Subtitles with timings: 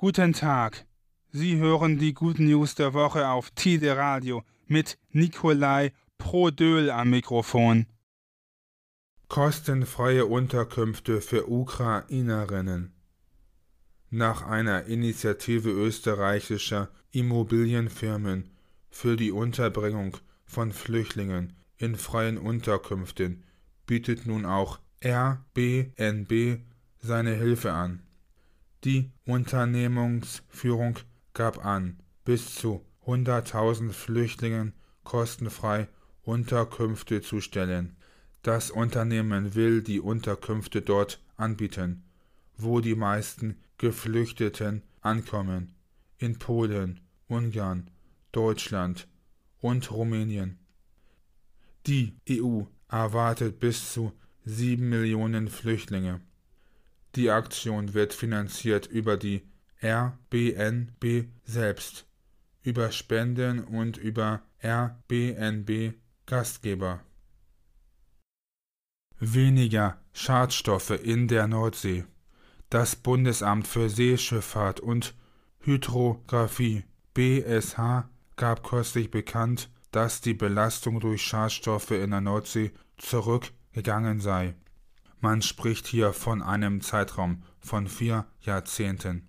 [0.00, 0.86] Guten Tag.
[1.32, 7.84] Sie hören die Good News der Woche auf Tide Radio mit Nikolai Prodöl am Mikrofon.
[9.26, 12.92] Kostenfreie Unterkünfte für Ukrainerinnen.
[14.08, 18.50] Nach einer Initiative österreichischer Immobilienfirmen
[18.90, 23.42] für die Unterbringung von Flüchtlingen in freien Unterkünften
[23.84, 26.60] bietet nun auch Airbnb
[27.00, 28.04] seine Hilfe an.
[28.84, 30.98] Die Unternehmensführung
[31.34, 35.88] gab an, bis zu 100.000 Flüchtlingen kostenfrei
[36.22, 37.96] Unterkünfte zu stellen.
[38.42, 42.04] Das Unternehmen will die Unterkünfte dort anbieten,
[42.56, 45.74] wo die meisten Geflüchteten ankommen,
[46.18, 47.90] in Polen, Ungarn,
[48.32, 49.08] Deutschland
[49.60, 50.58] und Rumänien.
[51.86, 54.12] Die EU erwartet bis zu
[54.44, 56.20] sieben Millionen Flüchtlinge.
[57.14, 59.42] Die Aktion wird finanziert über die
[59.80, 62.06] Airbnb selbst,
[62.62, 65.94] über Spenden und über Airbnb
[66.26, 67.00] Gastgeber.
[69.20, 72.04] Weniger Schadstoffe in der Nordsee.
[72.70, 75.14] Das Bundesamt für Seeschifffahrt und
[75.60, 76.84] Hydrographie
[77.14, 84.54] BSH gab kürzlich bekannt, dass die Belastung durch Schadstoffe in der Nordsee zurückgegangen sei.
[85.20, 89.28] Man spricht hier von einem Zeitraum von vier Jahrzehnten.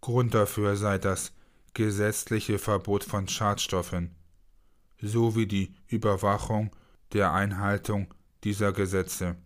[0.00, 1.32] Grund dafür sei das
[1.74, 4.14] gesetzliche Verbot von Schadstoffen
[5.00, 6.70] sowie die Überwachung
[7.12, 9.36] der Einhaltung dieser Gesetze.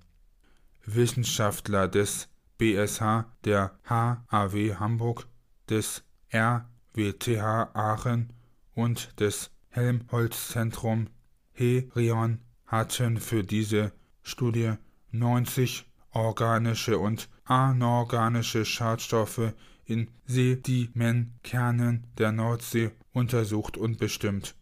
[0.85, 5.27] Wissenschaftler des BSH, der HAW Hamburg,
[5.69, 8.33] des RWTH Aachen
[8.75, 11.09] und des Helmholtz-Zentrum
[11.53, 14.75] Herion hatten für diese Studie
[15.13, 19.53] 90 organische und anorganische Schadstoffe
[19.85, 24.55] in Sedimentkernen der Nordsee untersucht und bestimmt.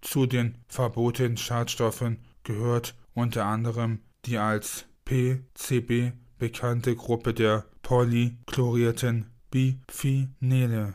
[0.00, 10.94] Zu den verbotenen Schadstoffen gehört unter anderem die als PCB bekannte Gruppe der polychlorierten Biphenele.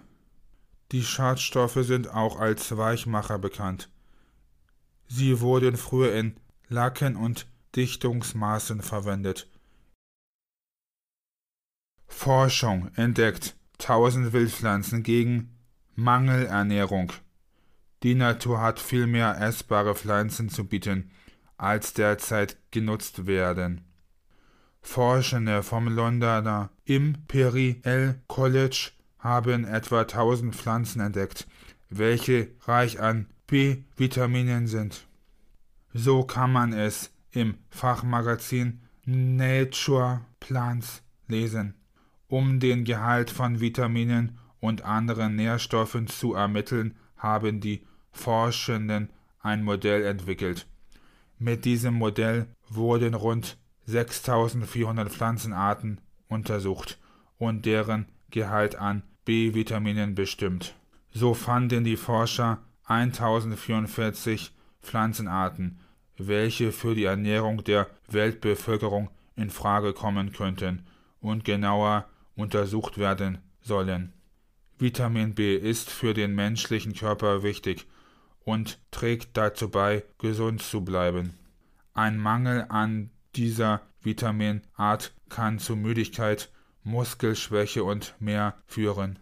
[0.91, 3.89] Die Schadstoffe sind auch als Weichmacher bekannt.
[5.07, 6.35] Sie wurden früher in
[6.67, 9.49] Lacken und Dichtungsmaßen verwendet.
[12.07, 15.57] Forschung entdeckt 1000 Wildpflanzen gegen
[15.95, 17.11] Mangelernährung.
[18.03, 21.11] Die Natur hat viel mehr essbare Pflanzen zu bieten,
[21.57, 23.81] als derzeit genutzt werden.
[24.81, 31.47] Forschende vom Londoner Imperial College haben etwa 1000 Pflanzen entdeckt,
[31.89, 35.07] welche reich an B-Vitaminen sind.
[35.93, 41.75] So kann man es im Fachmagazin Nature Plants lesen.
[42.27, 49.09] Um den Gehalt von Vitaminen und anderen Nährstoffen zu ermitteln, haben die Forschenden
[49.39, 50.67] ein Modell entwickelt.
[51.37, 56.97] Mit diesem Modell wurden rund 6400 Pflanzenarten untersucht
[57.37, 60.75] und deren Gehalt an B-Vitaminen bestimmt.
[61.11, 65.79] So fanden die Forscher 1044 Pflanzenarten,
[66.17, 70.85] welche für die Ernährung der Weltbevölkerung in Frage kommen könnten
[71.19, 74.13] und genauer untersucht werden sollen.
[74.77, 77.87] Vitamin B ist für den menschlichen Körper wichtig
[78.43, 81.33] und trägt dazu bei, gesund zu bleiben.
[81.93, 86.51] Ein Mangel an dieser Vitaminart kann zu Müdigkeit,
[86.83, 89.17] Muskelschwäche und mehr führen.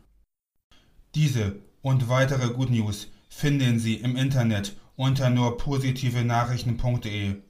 [1.16, 7.42] Diese und weitere Good News finden Sie im Internet unter nur positive Nachrichten.de.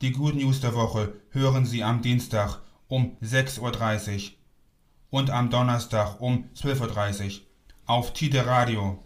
[0.00, 4.32] Die Good News der Woche hören Sie am Dienstag um 6.30 Uhr
[5.10, 7.46] und am Donnerstag um 12.30 Uhr
[7.86, 9.02] auf Tide Radio.